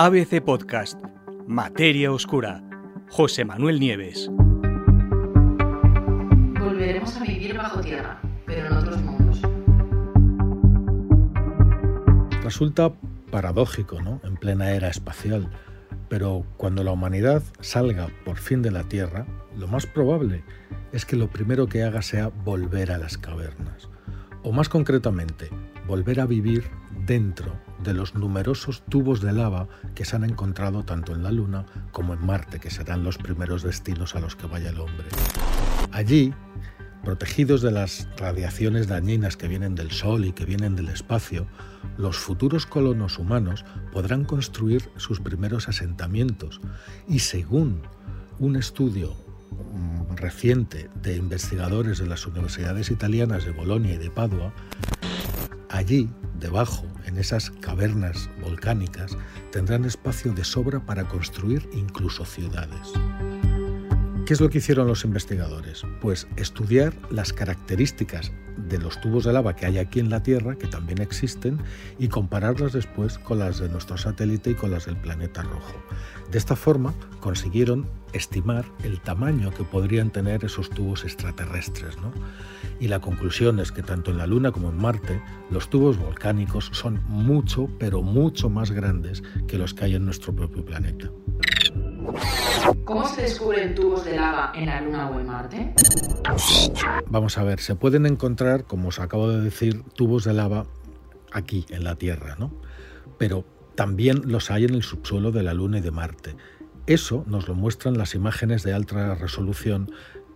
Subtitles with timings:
[0.00, 0.96] ABC Podcast,
[1.48, 2.62] Materia Oscura,
[3.10, 4.30] José Manuel Nieves.
[6.60, 9.42] Volveremos a vivir bajo tierra, pero en otros mundos.
[12.44, 12.92] Resulta
[13.32, 14.20] paradójico, ¿no?
[14.22, 15.50] En plena era espacial.
[16.08, 19.26] Pero cuando la humanidad salga por fin de la Tierra,
[19.56, 20.44] lo más probable
[20.92, 23.88] es que lo primero que haga sea volver a las cavernas.
[24.44, 25.50] O más concretamente,
[25.88, 26.70] volver a vivir
[27.04, 27.52] dentro
[27.82, 32.14] de los numerosos tubos de lava que se han encontrado tanto en la Luna como
[32.14, 35.06] en Marte, que serán los primeros destinos a los que vaya el hombre.
[35.92, 36.34] Allí,
[37.04, 41.46] protegidos de las radiaciones dañinas que vienen del Sol y que vienen del espacio,
[41.96, 46.60] los futuros colonos humanos podrán construir sus primeros asentamientos
[47.08, 47.82] y según
[48.38, 49.14] un estudio
[49.50, 54.52] mm, reciente de investigadores de las universidades italianas de Bolonia y de Padua,
[55.78, 56.10] allí,
[56.40, 59.16] debajo, en esas cavernas volcánicas,
[59.52, 62.92] tendrán espacio de sobra para construir incluso ciudades.
[64.28, 65.84] ¿Qué es lo que hicieron los investigadores?
[66.02, 70.56] Pues estudiar las características de los tubos de lava que hay aquí en la Tierra,
[70.56, 71.58] que también existen,
[71.98, 75.82] y compararlas después con las de nuestro satélite y con las del planeta rojo.
[76.30, 81.96] De esta forma consiguieron estimar el tamaño que podrían tener esos tubos extraterrestres.
[82.80, 86.68] Y la conclusión es que tanto en la Luna como en Marte los tubos volcánicos
[86.74, 91.10] son mucho, pero mucho más grandes que los que hay en nuestro propio planeta.
[92.84, 95.74] ¿Cómo se descubren tubos de lava en la Luna o en Marte?
[97.08, 100.66] Vamos a ver, se pueden encontrar, como os acabo de decir, tubos de lava
[101.32, 102.52] aquí, en la Tierra, ¿no?
[103.18, 103.44] Pero
[103.74, 106.36] también los hay en el subsuelo de la Luna y de Marte.
[106.86, 109.90] Eso nos lo muestran las imágenes de alta resolución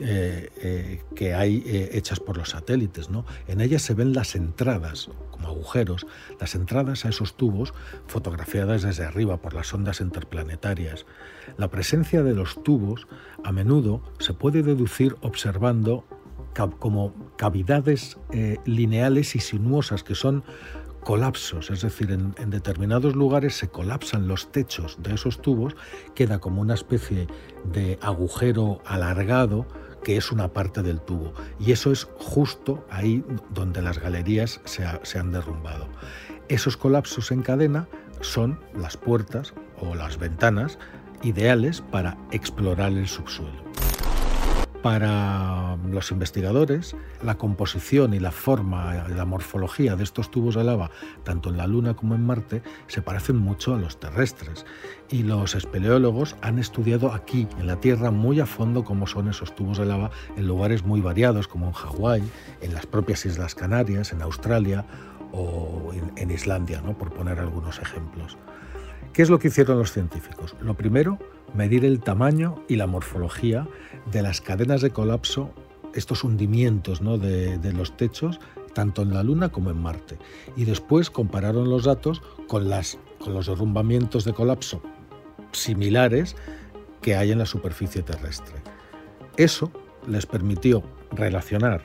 [0.00, 3.10] eh, eh, que hay eh, hechas por los satélites.
[3.10, 3.24] ¿no?
[3.48, 6.06] En ellas se ven las entradas, como agujeros,
[6.38, 7.74] las entradas a esos tubos
[8.06, 11.04] fotografiadas desde arriba por las ondas interplanetarias.
[11.56, 13.08] La presencia de los tubos
[13.42, 16.04] a menudo se puede deducir observando
[16.80, 18.18] como cavidades
[18.64, 20.42] lineales y sinuosas que son
[21.04, 25.76] colapsos, es decir, en, en, determinados lugares se colapsan los techos de esos tubos,
[26.16, 27.28] queda como una especie
[27.72, 29.66] de agujero alargado
[30.02, 31.32] que es una parte del tubo.
[31.58, 35.88] Y eso es justo ahí donde las galerías se, se han derrumbado.
[36.48, 37.88] Esos colapsos en cadena
[38.20, 40.78] son las puertas o las ventanas
[41.22, 43.68] ideales para explorar el subsuelo.
[44.82, 46.94] Para los investigadores,
[47.24, 50.92] la composición y la forma, la morfología de estos tubos de lava,
[51.24, 54.66] tanto en la Luna como en Marte, se parecen mucho a los terrestres.
[55.10, 59.52] Y los espeleólogos han estudiado aquí, en la Tierra, muy a fondo cómo son esos
[59.54, 62.22] tubos de lava en lugares muy variados, como en Hawái,
[62.60, 64.84] en las propias Islas Canarias, en Australia
[65.32, 66.96] o en, Islandia, ¿no?
[66.96, 68.38] por poner algunos ejemplos.
[69.12, 70.54] ¿Qué es lo que hicieron los científicos?
[70.60, 71.18] Lo primero,
[71.54, 73.66] medir el tamaño y la morfología
[74.10, 75.50] de las cadenas de colapso,
[75.94, 77.18] estos hundimientos ¿no?
[77.18, 78.38] de, los techos,
[78.74, 80.18] tanto en la Luna como en Marte.
[80.56, 84.82] Y después compararon los datos con, las, con los derrumbamientos de colapso
[85.52, 86.36] similares
[87.00, 88.56] que hay en la superficie terrestre.
[89.36, 89.70] Eso
[90.06, 90.82] les permitió
[91.12, 91.84] relacionar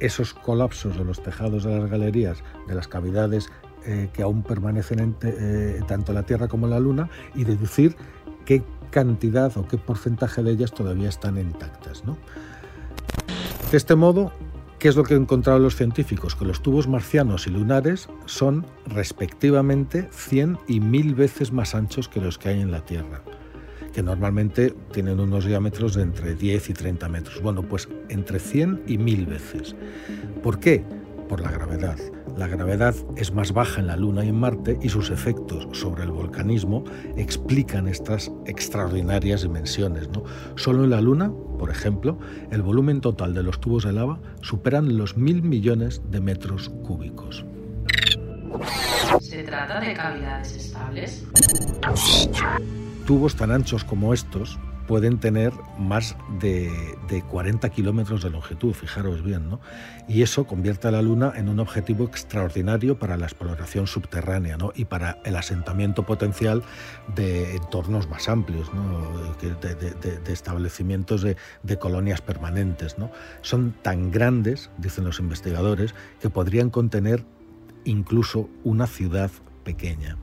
[0.00, 3.50] esos colapsos de los tejados de las galerías, de las cavidades
[3.86, 7.96] eh, que aún permanecen eh, tanto en la Tierra como en la Luna y deducir
[8.44, 12.02] qué cantidad o qué porcentaje de ellas todavía están intactas.
[13.70, 14.32] De este modo,
[14.78, 16.36] ¿qué es lo que han encontrado los científicos?
[16.36, 22.20] Que los tubos marcianos y lunares son respectivamente 100 y 1000 veces más anchos que
[22.20, 23.22] los que hay en la Tierra
[23.92, 27.42] que normalmente tienen unos diámetros de entre 10 y 30 metros.
[27.42, 29.76] Bueno, pues entre 100 y 1000 veces.
[30.42, 30.84] ¿Por qué?
[31.32, 31.96] Por la gravedad.
[32.36, 36.02] La gravedad es más baja en la Luna y en Marte y sus efectos sobre
[36.02, 36.84] el volcanismo
[37.16, 40.10] explican estas extraordinarias dimensiones.
[40.10, 40.24] ¿no?
[40.56, 42.18] Solo en la Luna, por ejemplo,
[42.50, 47.46] el volumen total de los tubos de lava superan los mil millones de metros cúbicos.
[49.18, 51.24] ¿Se trata de cavidades estables?
[53.06, 56.96] Tubos tan anchos como estos pueden tener más de,
[57.28, 59.60] 40 kilómetros de longitud, fijaros bien, ¿no?
[60.08, 64.72] Y eso convierte a la Luna en un objetivo extraordinario para la exploración subterránea ¿no?
[64.74, 66.62] y para el asentamiento potencial
[67.14, 68.70] de entornos más amplios,
[69.40, 72.98] de, establecimientos de, de, colonias permanentes.
[72.98, 73.10] ¿no?
[73.42, 77.24] Son tan grandes, dicen los investigadores, que podrían contener
[77.84, 79.30] incluso una ciudad
[79.64, 80.16] pequeña.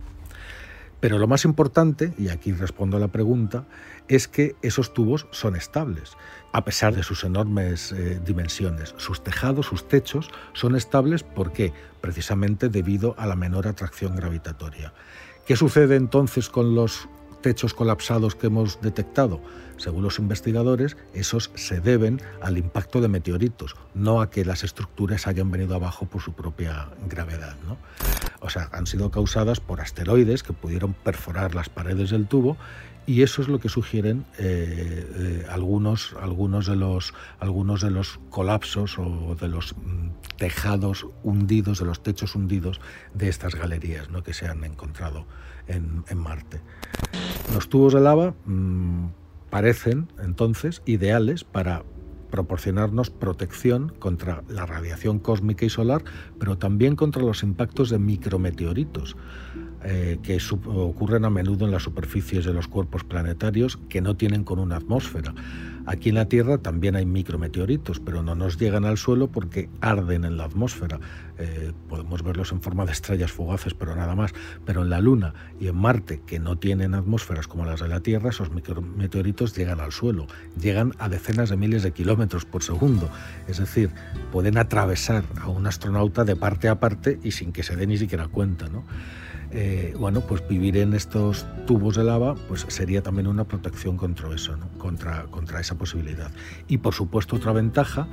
[1.00, 3.66] Pero lo más importante, y aquí respondo a la pregunta,
[4.08, 6.18] es que esos tubos son estables,
[6.52, 8.94] a pesar de sus enormes eh, dimensiones.
[8.98, 14.94] Sus tejados, sus techos son estables porque precisamente debido a la menor atracción gravitatoria.
[15.46, 17.08] ¿Qué sucede entonces con los
[17.42, 19.42] techos colapsados que hemos detectado?
[19.78, 25.28] Según los investigadores, esos se deben al impacto de meteoritos, no a que las estructuras
[25.28, 27.56] hayan venido abajo por su propia gravedad.
[27.66, 27.78] ¿no?
[28.42, 32.58] O sea, han sido causadas por asteroides que pudieron perforar las paredes del tubo
[33.10, 38.20] y eso es lo que sugieren eh, eh, algunos, algunos, de los, algunos de los
[38.30, 42.80] colapsos o de los mm, tejados hundidos, de los techos hundidos
[43.16, 44.22] de estas galerías ¿no?
[44.22, 45.26] que se han encontrado
[45.68, 46.62] en, Marte.
[47.54, 49.08] Los tubos de lava mm,
[49.50, 51.84] parecen entonces ideales para
[52.30, 56.04] proporcionarnos protección contra la radiación cósmica y solar,
[56.40, 59.18] pero también contra los impactos de micrometeoritos.
[59.82, 64.44] Eh, que ocurren a menudo en las superficies de los cuerpos planetarios que no tienen
[64.44, 65.34] con una atmósfera.
[65.86, 70.26] Aquí en la Tierra también hay micrometeoritos, pero no nos llegan al suelo porque arden
[70.26, 71.00] en la atmósfera.
[71.38, 74.34] Eh, podemos verlos en forma de estrellas fugaces, pero nada más.
[74.66, 78.02] Pero en la Luna y en Marte, que no tienen atmósferas como las de la
[78.02, 80.28] Tierra, esos micrometeoritos llegan al suelo.
[80.62, 83.10] Llegan a decenas de miles de kilómetros por segundo.
[83.48, 83.92] Es decir,
[84.34, 87.98] pueden atravesar a un astronauta de parte a parte y sin que se dé ni
[87.98, 88.68] siquiera cuenta.
[88.68, 88.84] ¿no?
[89.52, 94.34] Eh, bueno, pues vivir en estos tubos de lava pues sería también una protección contra
[94.34, 96.32] eso, contra, esa posibilidad.
[96.68, 98.08] Y por supuesto otra ventaja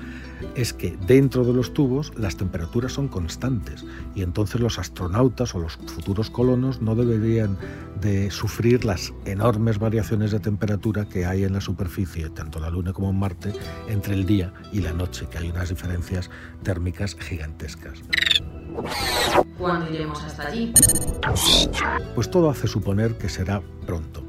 [0.54, 3.84] es que dentro de los tubos las temperaturas son constantes
[4.14, 7.58] y entonces los astronautas o los futuros colonos no deberían
[8.00, 12.92] de sufrir las enormes variaciones de temperatura que hay en la superficie, tanto la Luna
[12.92, 13.52] como en Marte,
[13.88, 16.30] entre el día y la noche, que hay unas diferencias
[16.62, 18.02] térmicas gigantescas.
[19.58, 20.72] ¿Cuándo iremos hasta allí?
[22.14, 24.26] Pues todo hace suponer que será pronto.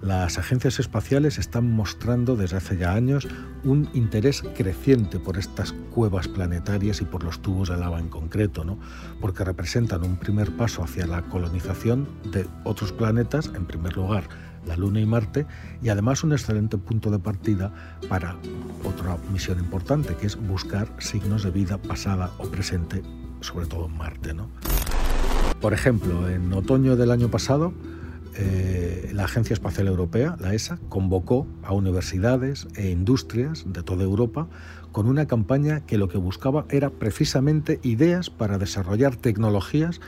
[0.00, 3.26] Las agencias espaciales están mostrando desde hace ya años
[3.64, 8.64] un interés creciente por estas cuevas planetarias y por los tubos de lava en concreto,
[8.64, 8.78] ¿no?
[9.20, 14.28] porque representan un primer paso hacia la colonización de otros planetas, en primer lugar
[14.66, 15.46] la Luna y Marte,
[15.82, 17.72] y además un excelente punto de partida
[18.08, 18.36] para
[18.84, 23.02] otra misión importante, que es buscar signos de vida pasada o presente
[23.40, 24.34] sobre todo en Marte.
[24.34, 24.48] ¿no?
[25.60, 27.72] Por ejemplo, en otoño del año pasado,
[28.34, 34.48] eh, la Agencia Espacial Europea, la ESA, convocó a universidades e industrias de toda Europa
[34.92, 40.00] con una campaña que lo que buscaba era precisamente ideas para desarrollar tecnologías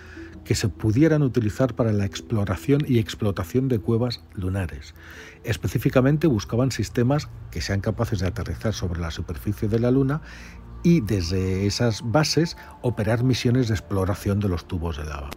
[0.45, 4.95] que se pudieran utilizar para la exploración y explotación de cuevas lunares.
[5.45, 10.23] Específicamente buscaban sistemas que sean capaces de aterrizar sobre la superficie de la Luna
[10.83, 15.31] y desde esas bases operar misiones de exploración de los tubos de lava.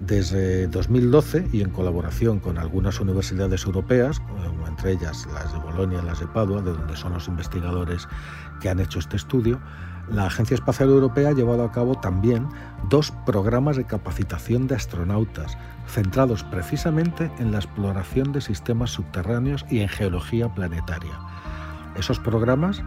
[0.00, 4.20] Desde 2012 y en colaboración con algunas universidades europeas,
[4.68, 8.06] entre ellas las de Bolonia y las de Padua, de donde son los investigadores
[8.60, 9.60] que han hecho este estudio,
[10.10, 12.48] la Agencia Espacial Europea ha llevado a cabo también
[12.88, 19.80] dos programas de capacitación de astronautas, centrados precisamente en la exploración de sistemas subterráneos y
[19.80, 21.18] en geología planetaria.
[21.96, 22.82] Esos programas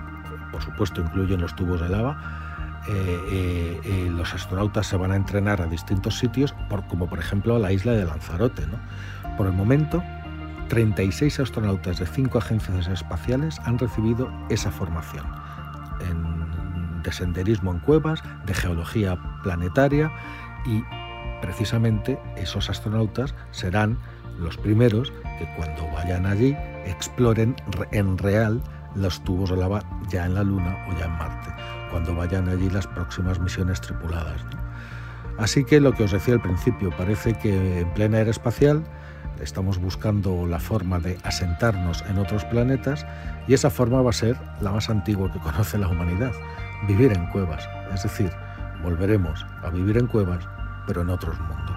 [0.52, 2.52] por supuesto incluyen los tubos de lava,
[2.88, 6.56] eh, eh, eh, los astronautas se van a entrenar a distintos sitios,
[6.90, 8.64] como por ejemplo la isla de Lanzarote.
[9.38, 10.04] Por el momento,
[10.70, 15.26] 36 astronautas de cinco agencias espaciales han recibido esa formación
[16.10, 20.12] en, de senderismo en cuevas, de geología planetaria
[20.66, 20.84] y
[21.42, 23.98] precisamente esos astronautas serán
[24.40, 27.56] los primeros que cuando vayan allí exploren
[27.92, 28.62] en real
[28.96, 31.54] los tubos de lava ya en la Luna o ya en Marte,
[31.90, 34.42] cuando vayan allí las próximas misiones tripuladas.
[35.38, 38.84] Así que lo que os decía al principio, parece que en plena era espacial
[39.42, 43.06] estamos buscando la forma de asentarnos en otros planetas
[43.48, 46.32] y esa forma va a ser la más antigua que conoce la humanidad,
[46.88, 48.32] vivir en cuevas, es decir,
[48.84, 50.48] volveremos a vivir en cuevas,
[50.88, 51.71] pero en otros mundos.